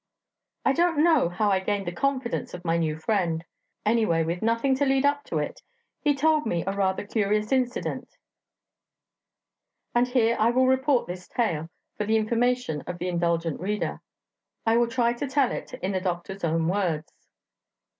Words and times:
I 0.65 0.73
don't 0.73 1.03
know 1.03 1.29
how 1.29 1.51
I 1.51 1.59
gained 1.59 1.85
the 1.85 1.91
confidence 1.91 2.55
of 2.55 2.65
my 2.65 2.75
new 2.75 2.97
friend 2.97 3.45
anyway, 3.85 4.23
with 4.23 4.41
nothing 4.41 4.73
to 4.77 4.85
lead 4.87 5.05
up 5.05 5.23
to 5.25 5.37
it, 5.37 5.61
he 5.99 6.15
told 6.15 6.43
me 6.47 6.63
a 6.65 6.75
rather 6.75 7.05
curious 7.05 7.51
incident; 7.51 8.17
and 9.93 10.07
here 10.07 10.35
I 10.39 10.49
will 10.49 10.65
report 10.65 11.07
his 11.07 11.27
tale 11.27 11.69
for 11.97 12.07
the 12.07 12.17
information 12.17 12.81
of 12.87 12.97
the 12.97 13.09
indulgent 13.09 13.59
reader. 13.59 14.01
I 14.65 14.75
will 14.77 14.87
try 14.87 15.13
to 15.13 15.27
tell 15.27 15.51
it 15.51 15.71
in 15.75 15.91
the 15.91 16.01
doctor's 16.01 16.43
own 16.43 16.67
words. 16.67 17.13